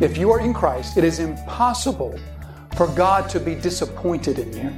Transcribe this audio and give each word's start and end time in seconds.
if 0.00 0.16
you 0.16 0.30
are 0.30 0.40
in 0.40 0.54
Christ, 0.54 0.96
it 0.96 1.04
is 1.04 1.18
impossible 1.18 2.18
for 2.74 2.86
God 2.88 3.28
to 3.30 3.38
be 3.38 3.54
disappointed 3.54 4.38
in 4.38 4.52
you. 4.54 4.70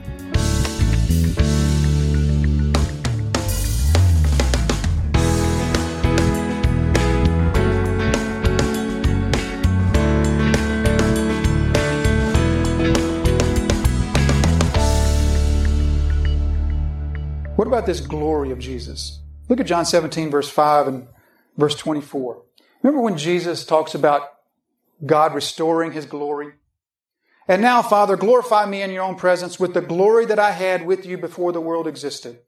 What 17.55 17.69
about 17.69 17.87
this 17.87 18.01
glory 18.01 18.51
of 18.51 18.59
Jesus? 18.59 19.21
Look 19.49 19.61
at 19.61 19.67
John 19.67 19.85
17, 19.85 20.33
verse 20.33 20.49
5 20.49 20.89
and 20.89 21.07
verse 21.57 21.77
24. 21.77 22.43
Remember 22.83 23.01
when 23.01 23.17
Jesus 23.17 23.65
talks 23.65 23.95
about 23.95 24.42
God 25.05 25.35
restoring 25.35 25.93
his 25.93 26.07
glory? 26.07 26.53
And 27.49 27.61
now, 27.61 27.83
Father, 27.83 28.17
glorify 28.17 28.67
me 28.67 28.83
in 28.83 28.91
your 28.91 29.03
own 29.03 29.17
presence 29.17 29.59
with 29.59 29.75
the 29.75 29.81
glory 29.81 30.27
that 30.27 30.39
I 30.39 30.53
had 30.53 30.87
with 30.87 31.05
you 31.05 31.19
before 31.19 31.53
the 31.53 31.61
world 31.61 31.87
existed. 31.87 32.39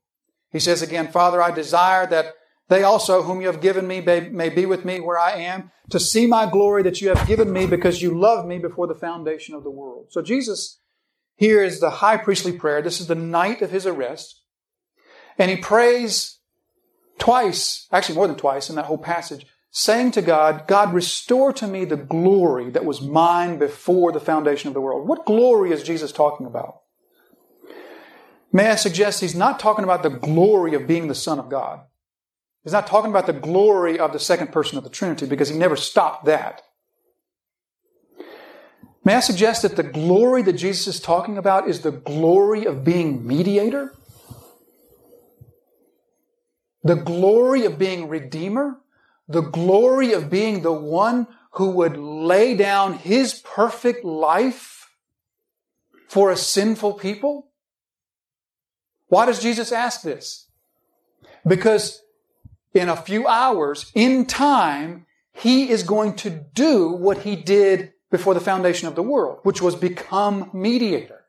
He 0.51 0.61
says 0.61 0.83
again, 0.83 1.09
Father, 1.09 1.43
I 1.43 1.51
desire 1.51 2.07
that 2.07 2.35
they 2.69 2.83
also, 2.83 3.23
whom 3.23 3.41
you 3.41 3.49
have 3.49 3.61
given 3.61 3.87
me, 3.87 4.01
may, 4.01 4.49
be 4.49 4.65
with 4.67 4.85
me 4.85 5.01
where 5.01 5.19
I 5.19 5.33
am, 5.33 5.71
to 5.91 6.01
see 6.01 6.27
my 6.27 6.49
glory 6.49 6.83
that 6.85 7.01
you 7.01 7.09
have 7.09 7.27
given 7.27 7.53
me 7.53 7.67
because 7.67 8.01
you 8.01 8.19
loved 8.19 8.49
me 8.49 8.59
before 8.59 8.87
the 8.87 8.95
foundation 8.95 9.55
of 9.55 9.65
the 9.65 9.71
world. 9.71 10.07
So 10.11 10.23
Jesus 10.23 10.79
here 11.37 11.63
is 11.63 11.81
the 11.81 11.91
high 11.91 12.17
priestly 12.17 12.53
prayer. 12.53 12.81
This 12.81 13.01
is 13.01 13.07
the 13.07 13.15
night 13.15 13.61
of 13.61 13.71
his 13.71 13.87
arrest. 13.87 14.41
And 15.37 15.51
he 15.51 15.57
prays 15.57 16.39
twice, 17.19 17.87
actually 17.93 18.15
more 18.15 18.29
than 18.29 18.37
twice 18.37 18.71
in 18.71 18.77
that 18.77 18.87
whole 18.87 18.99
passage, 18.99 19.47
saying 19.77 20.13
to 20.13 20.23
God, 20.23 20.69
God, 20.69 20.95
restore 20.95 21.53
to 21.53 21.67
me 21.67 21.85
the 21.85 21.97
glory 21.97 22.71
that 22.71 22.85
was 22.85 23.03
mine 23.03 23.59
before 23.59 24.13
the 24.13 24.21
foundation 24.21 24.69
of 24.69 24.75
the 24.75 24.81
world. 24.81 25.09
What 25.09 25.27
glory 25.27 25.73
is 25.73 25.83
Jesus 25.83 26.13
talking 26.13 26.47
about? 26.47 26.83
May 28.53 28.69
I 28.69 28.77
suggest 28.77 29.21
he's 29.21 29.35
not 29.35 29.59
talking 29.59 29.83
about 29.83 30.05
the 30.05 30.11
glory 30.11 30.75
of 30.75 30.87
being 30.87 31.09
the 31.09 31.15
Son 31.15 31.41
of 31.41 31.51
God. 31.51 31.81
He's 32.63 32.73
not 32.73 32.87
talking 32.87 33.11
about 33.11 33.27
the 33.27 33.33
glory 33.33 33.99
of 33.99 34.13
the 34.13 34.21
second 34.21 34.53
person 34.53 34.79
of 34.79 34.85
the 34.85 34.91
Trinity 34.91 35.27
because 35.27 35.49
he 35.49 35.59
never 35.59 35.75
stopped 35.75 36.25
that. 36.27 36.63
May 39.05 39.17
I 39.17 39.21
suggest 39.21 39.63
that 39.63 39.75
the 39.75 39.83
glory 39.83 40.43
that 40.43 40.53
Jesus 40.53 40.87
is 40.87 41.01
talking 41.01 41.37
about 41.37 41.69
is 41.69 41.81
the 41.81 41.91
glory 41.91 42.65
of 42.65 42.85
being 42.85 43.27
mediator? 43.27 43.93
The 46.85 46.95
glory 46.95 47.65
of 47.65 47.77
being 47.77 48.09
redeemer? 48.09 48.79
The 49.29 49.43
glory 49.43 50.13
of 50.13 50.31
being 50.31 50.63
the 50.63 50.73
one 50.73 51.27
who 51.53 51.71
would 51.71 51.97
lay 51.97 52.57
down 52.57 52.95
his 52.95 53.35
perfect 53.35 54.05
life 54.05 54.91
for 56.09 56.31
a 56.31 56.37
sinful 56.37 56.95
people? 56.95 57.49
Why 59.09 59.27
does 59.27 59.41
Jesus 59.41 59.73
ask 59.73 60.03
this? 60.03 60.49
Because 61.47 62.03
in 62.73 62.89
a 62.89 62.97
few 62.97 63.27
hours, 63.27 63.91
in 63.95 64.27
time, 64.27 65.07
he 65.33 65.71
is 65.71 65.83
going 65.83 66.17
to 66.17 66.31
do 66.31 66.89
what 66.89 67.19
he 67.19 67.37
did 67.37 67.93
before 68.11 68.35
the 68.35 68.41
foundation 68.41 68.89
of 68.89 68.95
the 68.95 69.03
world, 69.03 69.41
which 69.43 69.63
was 69.63 69.75
become 69.77 70.51
mediator. 70.53 71.25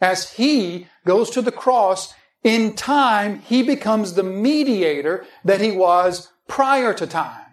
As 0.00 0.32
he 0.32 0.86
goes 1.04 1.30
to 1.30 1.42
the 1.42 1.52
cross, 1.52 2.14
in 2.44 2.74
time, 2.74 3.40
he 3.40 3.62
becomes 3.62 4.14
the 4.14 4.22
mediator 4.22 5.24
that 5.44 5.60
he 5.60 5.72
was 5.72 6.32
prior 6.48 6.92
to 6.94 7.06
time. 7.06 7.44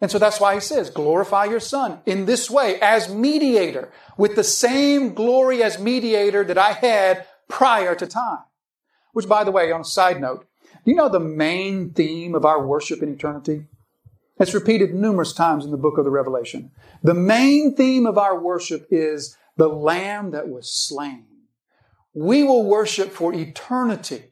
And 0.00 0.10
so 0.10 0.18
that's 0.18 0.40
why 0.40 0.54
he 0.54 0.60
says, 0.60 0.90
glorify 0.90 1.46
your 1.46 1.60
son 1.60 2.00
in 2.06 2.26
this 2.26 2.50
way 2.50 2.78
as 2.80 3.12
mediator 3.12 3.90
with 4.16 4.36
the 4.36 4.44
same 4.44 5.14
glory 5.14 5.62
as 5.62 5.78
mediator 5.78 6.44
that 6.44 6.58
I 6.58 6.72
had 6.72 7.26
prior 7.48 7.94
to 7.96 8.06
time. 8.06 8.44
Which, 9.12 9.28
by 9.28 9.42
the 9.42 9.50
way, 9.50 9.72
on 9.72 9.80
a 9.80 9.84
side 9.84 10.20
note, 10.20 10.46
do 10.84 10.90
you 10.90 10.96
know 10.96 11.08
the 11.08 11.18
main 11.18 11.90
theme 11.90 12.34
of 12.34 12.44
our 12.44 12.64
worship 12.64 13.02
in 13.02 13.12
eternity? 13.12 13.64
It's 14.38 14.54
repeated 14.54 14.94
numerous 14.94 15.32
times 15.32 15.64
in 15.64 15.72
the 15.72 15.76
book 15.76 15.98
of 15.98 16.04
the 16.04 16.10
Revelation. 16.10 16.70
The 17.02 17.14
main 17.14 17.74
theme 17.74 18.06
of 18.06 18.16
our 18.16 18.38
worship 18.38 18.86
is 18.90 19.36
the 19.56 19.68
lamb 19.68 20.30
that 20.30 20.48
was 20.48 20.70
slain. 20.72 21.26
We 22.14 22.44
will 22.44 22.64
worship 22.64 23.10
for 23.10 23.34
eternity, 23.34 24.30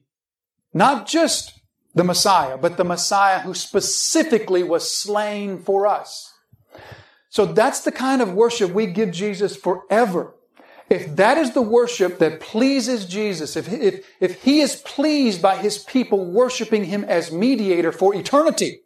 not 0.72 1.08
just 1.08 1.55
the 1.96 2.04
Messiah, 2.04 2.58
but 2.58 2.76
the 2.76 2.84
Messiah 2.84 3.40
who 3.40 3.54
specifically 3.54 4.62
was 4.62 4.92
slain 4.92 5.58
for 5.58 5.86
us. 5.86 6.34
So 7.30 7.46
that's 7.46 7.80
the 7.80 7.90
kind 7.90 8.20
of 8.20 8.34
worship 8.34 8.70
we 8.70 8.86
give 8.86 9.10
Jesus 9.10 9.56
forever. 9.56 10.34
If 10.90 11.16
that 11.16 11.38
is 11.38 11.52
the 11.52 11.62
worship 11.62 12.18
that 12.18 12.38
pleases 12.38 13.06
Jesus, 13.06 13.56
if, 13.56 13.72
if, 13.72 14.06
if 14.20 14.42
he 14.44 14.60
is 14.60 14.76
pleased 14.76 15.40
by 15.40 15.56
his 15.56 15.78
people 15.78 16.26
worshiping 16.26 16.84
him 16.84 17.02
as 17.02 17.32
mediator 17.32 17.92
for 17.92 18.14
eternity, 18.14 18.82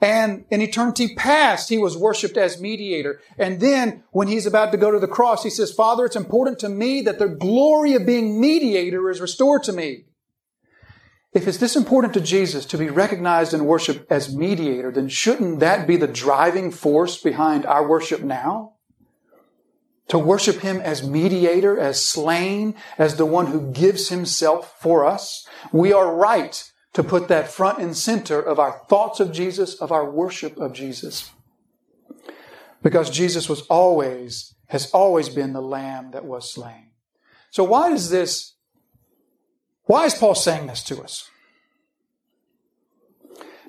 and 0.00 0.44
in 0.50 0.60
eternity 0.60 1.14
past, 1.14 1.68
he 1.68 1.78
was 1.78 1.96
worshiped 1.96 2.36
as 2.36 2.60
mediator. 2.60 3.20
And 3.38 3.60
then 3.60 4.02
when 4.10 4.28
he's 4.28 4.44
about 4.44 4.72
to 4.72 4.76
go 4.76 4.90
to 4.90 4.98
the 4.98 5.08
cross, 5.08 5.44
he 5.44 5.50
says, 5.50 5.72
Father, 5.72 6.04
it's 6.04 6.16
important 6.16 6.58
to 6.58 6.68
me 6.68 7.00
that 7.02 7.18
the 7.18 7.28
glory 7.28 7.94
of 7.94 8.04
being 8.04 8.40
mediator 8.40 9.08
is 9.08 9.20
restored 9.20 9.62
to 9.62 9.72
me. 9.72 10.05
If 11.36 11.46
it's 11.46 11.58
this 11.58 11.76
important 11.76 12.14
to 12.14 12.20
Jesus 12.22 12.64
to 12.64 12.78
be 12.78 12.88
recognized 12.88 13.52
and 13.52 13.66
worshiped 13.66 14.10
as 14.10 14.34
mediator, 14.34 14.90
then 14.90 15.10
shouldn't 15.10 15.60
that 15.60 15.86
be 15.86 15.98
the 15.98 16.06
driving 16.06 16.70
force 16.70 17.20
behind 17.20 17.66
our 17.66 17.86
worship 17.86 18.22
now? 18.22 18.72
To 20.08 20.18
worship 20.18 20.60
him 20.60 20.80
as 20.80 21.06
mediator, 21.06 21.78
as 21.78 22.02
slain, 22.02 22.74
as 22.96 23.16
the 23.16 23.26
one 23.26 23.48
who 23.48 23.70
gives 23.70 24.08
himself 24.08 24.80
for 24.80 25.04
us. 25.04 25.46
We 25.72 25.92
are 25.92 26.16
right 26.16 26.72
to 26.94 27.04
put 27.04 27.28
that 27.28 27.52
front 27.52 27.80
and 27.80 27.94
center 27.94 28.40
of 28.40 28.58
our 28.58 28.80
thoughts 28.88 29.20
of 29.20 29.30
Jesus, 29.30 29.74
of 29.74 29.92
our 29.92 30.10
worship 30.10 30.56
of 30.56 30.72
Jesus. 30.72 31.32
Because 32.82 33.10
Jesus 33.10 33.46
was 33.46 33.60
always, 33.68 34.54
has 34.68 34.90
always 34.92 35.28
been 35.28 35.52
the 35.52 35.60
lamb 35.60 36.12
that 36.12 36.24
was 36.24 36.50
slain. 36.50 36.92
So 37.50 37.62
why 37.62 37.90
is 37.92 38.08
this, 38.08 38.54
why 39.86 40.04
is 40.04 40.14
Paul 40.14 40.34
saying 40.34 40.66
this 40.66 40.82
to 40.84 41.02
us? 41.02 41.30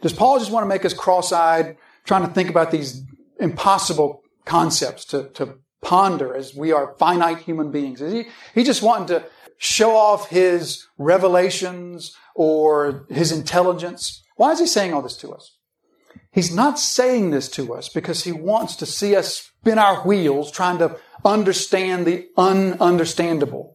Does 0.01 0.13
Paul 0.13 0.37
just 0.39 0.51
want 0.51 0.63
to 0.63 0.67
make 0.67 0.85
us 0.85 0.93
cross-eyed, 0.93 1.77
trying 2.05 2.27
to 2.27 2.33
think 2.33 2.49
about 2.49 2.71
these 2.71 3.03
impossible 3.39 4.21
concepts 4.45 5.05
to, 5.05 5.29
to 5.29 5.55
ponder 5.81 6.35
as 6.35 6.55
we 6.55 6.71
are 6.71 6.95
finite 6.99 7.39
human 7.39 7.71
beings? 7.71 8.01
Is 8.01 8.13
he, 8.13 8.25
he 8.53 8.63
just 8.63 8.83
wanting 8.83 9.07
to 9.07 9.25
show 9.57 9.95
off 9.95 10.29
his 10.29 10.85
revelations 10.97 12.15
or 12.35 13.05
his 13.09 13.31
intelligence. 13.31 14.23
Why 14.35 14.51
is 14.51 14.59
he 14.59 14.67
saying 14.67 14.93
all 14.93 15.01
this 15.01 15.17
to 15.17 15.31
us? 15.33 15.57
He's 16.31 16.53
not 16.53 16.77
saying 16.77 17.31
this 17.31 17.49
to 17.49 17.73
us 17.73 17.89
because 17.89 18.23
he 18.23 18.31
wants 18.31 18.75
to 18.77 18.85
see 18.85 19.15
us 19.15 19.35
spin 19.35 19.79
our 19.79 20.05
wheels 20.05 20.51
trying 20.51 20.77
to 20.77 20.97
understand 21.25 22.05
the 22.05 22.27
ununderstandable. 22.37 23.73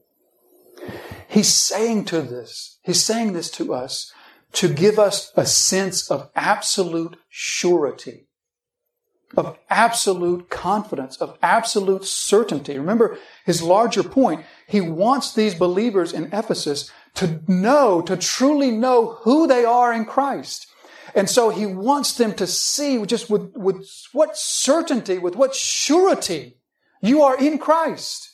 He's 1.32 1.48
saying 1.48 2.04
to 2.06 2.20
this, 2.20 2.78
he's 2.82 3.02
saying 3.02 3.32
this 3.32 3.50
to 3.52 3.72
us 3.72 4.12
to 4.52 4.68
give 4.68 4.98
us 4.98 5.32
a 5.34 5.46
sense 5.46 6.10
of 6.10 6.28
absolute 6.36 7.16
surety, 7.30 8.26
of 9.34 9.56
absolute 9.70 10.50
confidence, 10.50 11.16
of 11.16 11.38
absolute 11.42 12.04
certainty. 12.04 12.78
Remember 12.78 13.16
his 13.46 13.62
larger 13.62 14.02
point. 14.02 14.44
He 14.68 14.82
wants 14.82 15.32
these 15.32 15.54
believers 15.54 16.12
in 16.12 16.24
Ephesus 16.34 16.90
to 17.14 17.40
know, 17.48 18.02
to 18.02 18.18
truly 18.18 18.70
know 18.70 19.14
who 19.22 19.46
they 19.46 19.64
are 19.64 19.90
in 19.90 20.04
Christ. 20.04 20.66
And 21.14 21.30
so 21.30 21.48
he 21.48 21.64
wants 21.64 22.12
them 22.12 22.34
to 22.34 22.46
see 22.46 23.02
just 23.06 23.30
with, 23.30 23.54
with 23.56 23.88
what 24.12 24.36
certainty, 24.36 25.16
with 25.16 25.34
what 25.34 25.54
surety 25.54 26.58
you 27.00 27.22
are 27.22 27.38
in 27.38 27.56
Christ. 27.56 28.31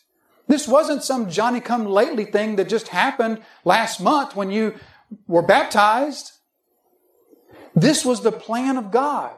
This 0.49 0.67
wasn't 0.67 1.05
some 1.05 1.31
Johnny 1.31 1.61
come 1.61 1.87
lately 1.87 2.25
thing 2.25 2.57
that 2.57 2.69
just 2.69 2.89
happened 2.89 3.43
last 3.65 4.01
month 4.01 4.35
when 4.35 4.51
you 4.51 4.75
were 5.27 5.43
baptized. 5.43 6.33
This 7.75 8.05
was 8.05 8.23
the 8.23 8.33
plan 8.33 8.77
of 8.77 8.91
God 8.91 9.37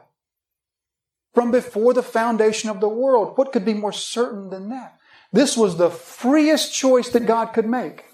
from 1.33 1.51
before 1.51 1.93
the 1.93 2.01
foundation 2.01 2.69
of 2.69 2.79
the 2.79 2.89
world. 2.89 3.37
What 3.37 3.51
could 3.51 3.65
be 3.65 3.73
more 3.73 3.91
certain 3.91 4.49
than 4.49 4.69
that? 4.69 4.97
This 5.33 5.55
was 5.55 5.77
the 5.77 5.89
freest 5.89 6.73
choice 6.73 7.09
that 7.09 7.25
God 7.25 7.47
could 7.47 7.67
make. 7.67 8.05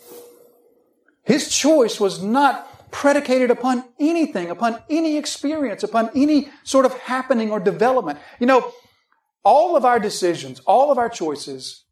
His 1.23 1.49
choice 1.49 1.99
was 1.99 2.21
not 2.23 2.91
predicated 2.91 3.51
upon 3.51 3.83
anything, 3.99 4.49
upon 4.49 4.81
any 4.89 5.17
experience, 5.17 5.83
upon 5.83 6.09
any 6.15 6.49
sort 6.63 6.85
of 6.85 6.93
happening 6.99 7.51
or 7.51 7.59
development. 7.59 8.19
You 8.39 8.47
know, 8.47 8.71
all 9.43 9.75
of 9.75 9.85
our 9.85 9.99
decisions, 9.99 10.59
all 10.61 10.91
of 10.91 10.97
our 10.97 11.09
choices 11.09 11.83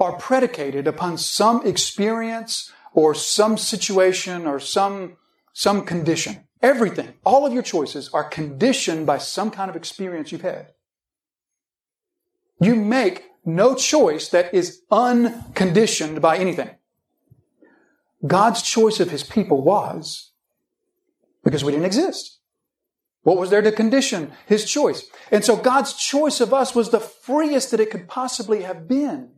are 0.00 0.16
predicated 0.16 0.86
upon 0.86 1.18
some 1.18 1.66
experience 1.66 2.72
or 2.92 3.14
some 3.14 3.56
situation 3.56 4.46
or 4.46 4.60
some, 4.60 5.16
some 5.52 5.84
condition. 5.84 6.44
Everything, 6.60 7.14
all 7.24 7.46
of 7.46 7.52
your 7.52 7.62
choices 7.62 8.10
are 8.12 8.24
conditioned 8.24 9.06
by 9.06 9.18
some 9.18 9.50
kind 9.50 9.70
of 9.70 9.76
experience 9.76 10.32
you've 10.32 10.42
had. 10.42 10.68
You 12.60 12.74
make 12.74 13.24
no 13.44 13.74
choice 13.74 14.28
that 14.30 14.52
is 14.52 14.82
unconditioned 14.90 16.20
by 16.20 16.38
anything. 16.38 16.70
God's 18.26 18.62
choice 18.62 18.98
of 18.98 19.10
his 19.10 19.22
people 19.22 19.62
was 19.62 20.32
because 21.44 21.62
we 21.62 21.72
didn't 21.72 21.86
exist. 21.86 22.40
What 23.22 23.38
was 23.38 23.50
there 23.50 23.62
to 23.62 23.70
condition 23.70 24.32
his 24.46 24.68
choice? 24.68 25.08
And 25.30 25.44
so 25.44 25.56
God's 25.56 25.94
choice 25.94 26.40
of 26.40 26.52
us 26.52 26.74
was 26.74 26.90
the 26.90 27.00
freest 27.00 27.70
that 27.70 27.80
it 27.80 27.90
could 27.90 28.08
possibly 28.08 28.62
have 28.62 28.88
been. 28.88 29.30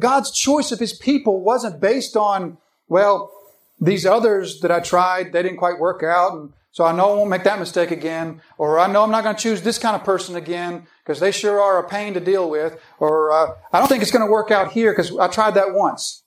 God's 0.00 0.30
choice 0.32 0.72
of 0.72 0.80
his 0.80 0.92
people 0.92 1.42
wasn't 1.42 1.80
based 1.80 2.16
on, 2.16 2.58
well, 2.88 3.32
these 3.80 4.04
others 4.04 4.60
that 4.60 4.70
I 4.70 4.80
tried, 4.80 5.32
they 5.32 5.42
didn't 5.42 5.58
quite 5.58 5.78
work 5.78 6.02
out. 6.02 6.32
And 6.32 6.52
so 6.72 6.84
I 6.84 6.92
know 6.92 7.12
I 7.12 7.16
won't 7.16 7.30
make 7.30 7.44
that 7.44 7.58
mistake 7.58 7.90
again. 7.90 8.42
Or 8.58 8.78
I 8.78 8.86
know 8.86 9.02
I'm 9.02 9.10
not 9.10 9.24
going 9.24 9.36
to 9.36 9.42
choose 9.42 9.62
this 9.62 9.78
kind 9.78 9.96
of 9.96 10.04
person 10.04 10.36
again 10.36 10.86
because 11.02 11.20
they 11.20 11.30
sure 11.30 11.60
are 11.60 11.78
a 11.78 11.88
pain 11.88 12.14
to 12.14 12.20
deal 12.20 12.50
with. 12.50 12.78
Or 12.98 13.32
uh, 13.32 13.54
I 13.72 13.78
don't 13.78 13.88
think 13.88 14.02
it's 14.02 14.12
going 14.12 14.26
to 14.26 14.30
work 14.30 14.50
out 14.50 14.72
here 14.72 14.92
because 14.92 15.16
I 15.16 15.28
tried 15.28 15.54
that 15.54 15.72
once. 15.72 16.22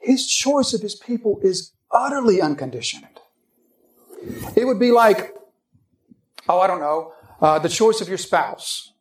His 0.00 0.26
choice 0.26 0.72
of 0.74 0.82
his 0.82 0.94
people 0.94 1.40
is 1.42 1.72
utterly 1.90 2.40
unconditioned. 2.40 3.20
It 4.56 4.66
would 4.66 4.78
be 4.78 4.90
like, 4.90 5.34
oh, 6.48 6.60
I 6.60 6.66
don't 6.66 6.80
know, 6.80 7.12
uh, 7.40 7.58
the 7.58 7.68
choice 7.68 8.00
of 8.00 8.08
your 8.08 8.18
spouse. 8.18 8.93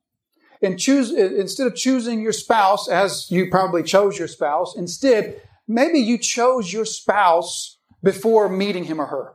And 0.63 0.80
choose 0.80 1.12
instead 1.12 1.68
of 1.68 1.75
choosing 1.75 2.21
your 2.21 2.31
spouse 2.31 2.88
as 2.88 3.30
you 3.30 3.51
probably 3.51 3.83
chose 3.83 4.18
your 4.18 4.30
spouse, 4.30 4.75
instead, 4.75 5.42
maybe 5.68 6.00
you 6.00 6.18
chose 6.18 6.71
your 6.71 6.86
spouse 6.86 7.77
before 8.01 8.48
meeting 8.48 8.86
him 8.86 9.00
or 9.01 9.07
her. 9.07 9.33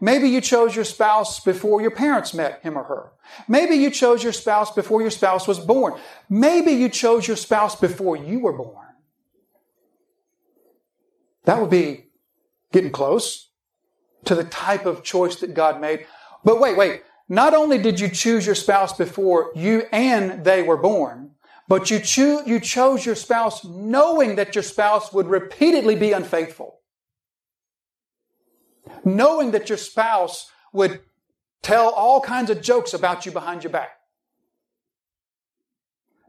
Maybe 0.00 0.28
you 0.28 0.40
chose 0.40 0.74
your 0.74 0.84
spouse 0.84 1.40
before 1.40 1.80
your 1.82 1.90
parents 1.90 2.34
met 2.34 2.62
him 2.62 2.76
or 2.76 2.84
her. 2.84 3.12
Maybe 3.46 3.76
you 3.76 3.90
chose 3.90 4.24
your 4.24 4.32
spouse 4.32 4.72
before 4.72 5.02
your 5.02 5.10
spouse 5.10 5.46
was 5.46 5.60
born. 5.60 5.94
Maybe 6.28 6.72
you 6.72 6.88
chose 6.88 7.28
your 7.28 7.36
spouse 7.36 7.76
before 7.76 8.16
you 8.16 8.40
were 8.40 8.52
born. 8.52 8.86
That 11.44 11.60
would 11.60 11.70
be 11.70 12.06
getting 12.72 12.90
close 12.90 13.50
to 14.24 14.34
the 14.34 14.44
type 14.44 14.86
of 14.86 15.02
choice 15.02 15.36
that 15.36 15.54
God 15.54 15.80
made. 15.80 16.06
But 16.44 16.60
wait, 16.60 16.76
wait. 16.76 17.02
Not 17.30 17.54
only 17.54 17.78
did 17.78 18.00
you 18.00 18.08
choose 18.08 18.44
your 18.44 18.56
spouse 18.56 18.92
before 18.92 19.52
you 19.54 19.84
and 19.92 20.44
they 20.44 20.62
were 20.62 20.76
born, 20.76 21.30
but 21.68 21.88
you, 21.88 22.00
cho- 22.00 22.42
you 22.44 22.58
chose 22.58 23.06
your 23.06 23.14
spouse 23.14 23.64
knowing 23.64 24.34
that 24.34 24.56
your 24.56 24.64
spouse 24.64 25.12
would 25.12 25.28
repeatedly 25.28 25.94
be 25.94 26.10
unfaithful. 26.10 26.80
Knowing 29.04 29.52
that 29.52 29.68
your 29.68 29.78
spouse 29.78 30.50
would 30.72 31.02
tell 31.62 31.90
all 31.90 32.20
kinds 32.20 32.50
of 32.50 32.60
jokes 32.60 32.94
about 32.94 33.24
you 33.24 33.30
behind 33.30 33.62
your 33.62 33.72
back, 33.72 33.90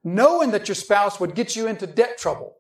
knowing 0.04 0.52
that 0.52 0.68
your 0.68 0.76
spouse 0.76 1.20
would 1.20 1.34
get 1.34 1.56
you 1.56 1.66
into 1.66 1.88
debt 1.88 2.20
trouble, 2.20 2.58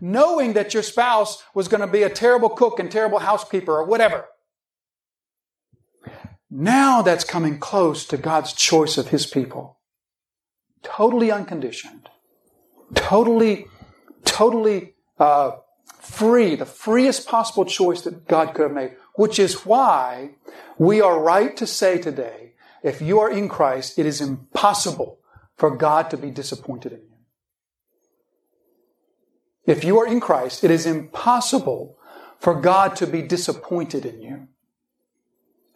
knowing 0.00 0.52
that 0.52 0.74
your 0.74 0.84
spouse 0.84 1.42
was 1.54 1.66
going 1.66 1.80
to 1.80 1.88
be 1.88 2.04
a 2.04 2.08
terrible 2.08 2.50
cook 2.50 2.78
and 2.78 2.88
terrible 2.88 3.18
housekeeper 3.18 3.72
or 3.72 3.84
whatever. 3.84 4.26
Now 6.50 7.02
that's 7.02 7.24
coming 7.24 7.58
close 7.58 8.04
to 8.06 8.16
God's 8.16 8.52
choice 8.52 8.98
of 8.98 9.08
His 9.08 9.26
people. 9.26 9.78
Totally 10.82 11.30
unconditioned. 11.30 12.08
Totally, 12.94 13.66
totally 14.24 14.94
uh, 15.18 15.52
free, 16.00 16.56
the 16.56 16.66
freest 16.66 17.28
possible 17.28 17.64
choice 17.64 18.02
that 18.02 18.26
God 18.26 18.54
could 18.54 18.62
have 18.62 18.72
made, 18.72 18.96
which 19.14 19.38
is 19.38 19.64
why 19.64 20.30
we 20.78 21.00
are 21.00 21.20
right 21.20 21.56
to 21.56 21.66
say 21.66 21.98
today, 21.98 22.54
if 22.82 23.00
you 23.00 23.20
are 23.20 23.30
in 23.30 23.48
Christ, 23.48 23.98
it 23.98 24.06
is 24.06 24.20
impossible 24.20 25.18
for 25.56 25.76
God 25.76 26.10
to 26.10 26.16
be 26.16 26.30
disappointed 26.30 26.92
in 26.92 27.00
you. 27.00 27.06
If 29.66 29.84
you 29.84 29.98
are 30.00 30.06
in 30.06 30.20
Christ, 30.20 30.64
it 30.64 30.70
is 30.70 30.86
impossible 30.86 31.98
for 32.38 32.58
God 32.58 32.96
to 32.96 33.06
be 33.06 33.22
disappointed 33.22 34.06
in 34.06 34.22
you. 34.22 34.48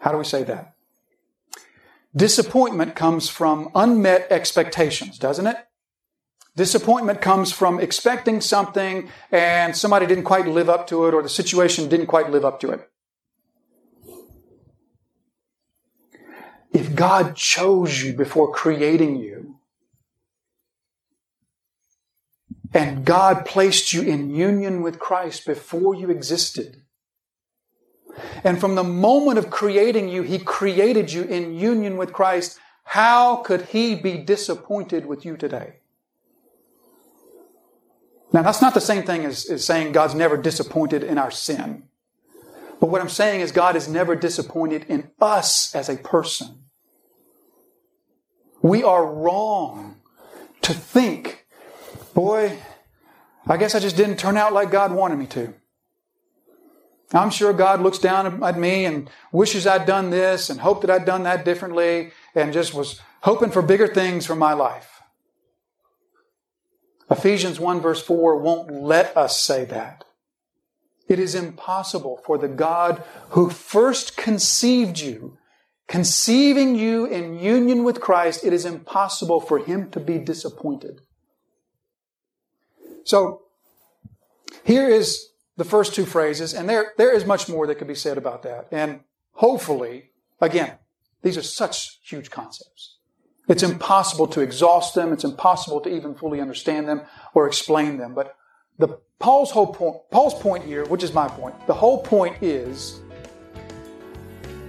How 0.04 0.12
do 0.12 0.18
we 0.18 0.24
say 0.24 0.42
that? 0.44 0.74
Disappointment 2.14 2.94
comes 2.94 3.30
from 3.30 3.70
unmet 3.74 4.26
expectations, 4.30 5.18
doesn't 5.18 5.46
it? 5.46 5.56
Disappointment 6.54 7.22
comes 7.22 7.52
from 7.52 7.80
expecting 7.80 8.42
something 8.42 9.08
and 9.32 9.74
somebody 9.74 10.04
didn't 10.06 10.24
quite 10.24 10.46
live 10.46 10.68
up 10.68 10.86
to 10.88 11.06
it 11.06 11.14
or 11.14 11.22
the 11.22 11.30
situation 11.30 11.88
didn't 11.88 12.08
quite 12.08 12.28
live 12.28 12.44
up 12.44 12.60
to 12.60 12.68
it. 12.68 12.90
If 16.70 16.94
God 16.94 17.34
chose 17.34 18.02
you 18.02 18.12
before 18.12 18.52
creating 18.52 19.16
you, 19.16 19.58
and 22.74 23.06
God 23.06 23.46
placed 23.46 23.94
you 23.94 24.02
in 24.02 24.34
union 24.34 24.82
with 24.82 24.98
Christ 24.98 25.46
before 25.46 25.94
you 25.94 26.10
existed, 26.10 26.83
and 28.44 28.61
from 28.61 28.75
the 28.75 28.84
moment 28.84 29.38
of 29.38 29.50
creating 29.50 30.08
you, 30.08 30.22
He 30.22 30.38
created 30.38 31.12
you 31.12 31.22
in 31.22 31.55
union 31.55 31.96
with 31.96 32.12
Christ, 32.12 32.58
how 32.84 33.37
could 33.37 33.62
He 33.62 33.94
be 33.94 34.19
disappointed 34.19 35.06
with 35.06 35.25
you 35.25 35.37
today? 35.37 35.75
Now, 38.32 38.43
that's 38.43 38.61
not 38.61 38.75
the 38.75 38.81
same 38.81 39.05
thing 39.05 39.25
as, 39.25 39.49
as 39.49 39.64
saying 39.64 39.93
God's 39.93 40.14
never 40.14 40.37
disappointed 40.37 41.05
in 41.05 41.19
our 41.19 41.31
sin. 41.31 41.84
But 42.81 42.88
what 42.88 43.00
I'm 43.00 43.08
saying 43.08 43.40
is 43.40 43.52
God 43.52 43.76
is 43.76 43.88
never 43.88 44.16
disappointed 44.16 44.87
in 44.88 45.11
us 45.20 45.75
as 45.75 45.88
a 45.88 45.96
person. 45.96 46.64
We 48.61 48.82
are 48.82 49.06
wrong 49.06 50.00
to 50.62 50.75
think, 50.75 51.46
boy, 52.12 52.58
I 53.46 53.56
guess 53.56 53.75
I 53.75 53.78
just 53.78 53.96
didn't 53.96 54.16
turn 54.16 54.37
out 54.37 54.52
like 54.52 54.70
God 54.70 54.93
wanted 54.93 55.19
me 55.19 55.26
to. 55.26 55.55
I'm 57.14 57.31
sure 57.31 57.52
God 57.52 57.81
looks 57.81 57.99
down 57.99 58.43
at 58.43 58.58
me 58.58 58.84
and 58.84 59.08
wishes 59.31 59.66
I'd 59.66 59.87
done 59.87 60.11
this 60.11 60.50
and 60.50 60.61
hoped 60.61 60.81
that 60.82 60.90
I'd 60.90 61.05
done 61.05 61.22
that 61.22 61.44
differently 61.44 62.12
and 62.34 62.52
just 62.52 62.75
was 62.75 63.00
hoping 63.22 63.50
for 63.50 63.62
bigger 63.62 63.87
things 63.87 64.26
for 64.26 64.34
my 64.34 64.52
life. 64.52 65.02
Ephesians 67.11 67.61
1 67.61 67.81
verse 67.81 68.02
4 68.02 68.38
won't 68.38 68.70
let 68.72 69.16
us 69.16 69.40
say 69.40 69.64
that. 69.66 70.05
It 71.08 71.19
is 71.19 71.34
impossible 71.34 72.20
for 72.25 72.38
the 72.38 72.49
God 72.49 73.02
who 73.31 73.50
first 73.50 74.16
conceived 74.16 74.99
you, 74.99 75.37
conceiving 75.87 76.75
you 76.75 77.05
in 77.05 77.38
union 77.38 77.84
with 77.84 78.00
Christ, 78.00 78.44
it 78.44 78.52
is 78.52 78.64
impossible 78.64 79.40
for 79.40 79.59
him 79.59 79.90
to 79.90 80.00
be 80.00 80.18
disappointed. 80.18 81.02
So, 83.04 83.42
here 84.64 84.88
is 84.88 85.28
the 85.56 85.64
first 85.64 85.94
two 85.94 86.04
phrases, 86.04 86.52
and 86.52 86.68
there, 86.68 86.92
there 86.96 87.14
is 87.14 87.25
much 87.25 87.49
more 87.49 87.66
that 87.66 87.76
could 87.76 87.88
be 87.88 87.94
said 87.94 88.18
about 88.18 88.42
that. 88.42 88.66
And 88.70 89.00
hopefully, 89.32 90.11
again, 90.40 90.78
these 91.23 91.37
are 91.37 91.42
such 91.42 92.00
huge 92.02 92.30
concepts. 92.30 92.99
It's 93.49 93.62
impossible 93.62 94.26
to 94.28 94.40
exhaust 94.40 94.94
them. 94.94 95.12
It's 95.12 95.25
impossible 95.25 95.80
to 95.82 95.94
even 95.94 96.14
fully 96.14 96.40
understand 96.40 96.88
them 96.88 97.02
or 97.34 97.46
explain 97.46 97.99
them. 97.99 98.14
But 98.14 98.37
the 98.78 98.99
Paul's 99.18 99.50
whole 99.50 99.73
point, 99.73 99.96
Paul's 100.11 100.34
point 100.34 100.64
here, 100.64 100.84
which 100.87 101.02
is 101.02 101.12
my 101.12 101.28
point, 101.28 101.54
the 101.66 101.75
whole 101.75 102.02
point 102.02 102.42
is 102.42 103.00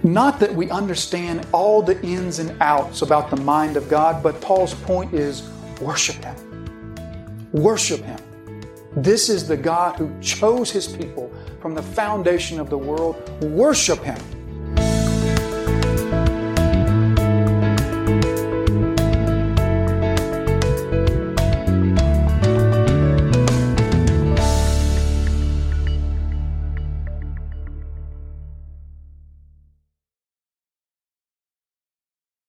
not 0.02 0.38
that 0.40 0.54
we 0.54 0.70
understand 0.70 1.46
all 1.52 1.82
the 1.82 2.00
ins 2.02 2.38
and 2.38 2.56
outs 2.60 3.02
about 3.02 3.30
the 3.30 3.36
mind 3.36 3.76
of 3.76 3.88
God, 3.88 4.22
but 4.22 4.40
Paul's 4.40 4.74
point 4.74 5.12
is 5.14 5.48
worship 5.80 6.22
Him. 6.22 7.48
Worship 7.52 8.02
Him. 8.02 8.20
This 8.96 9.28
is 9.28 9.46
the 9.46 9.58
God 9.58 9.96
who 9.96 10.10
chose 10.22 10.70
His 10.70 10.88
people 10.88 11.30
from 11.60 11.74
the 11.74 11.82
foundation 11.82 12.58
of 12.58 12.70
the 12.70 12.78
world. 12.78 13.28
Worship 13.42 13.98
Him. 13.98 14.18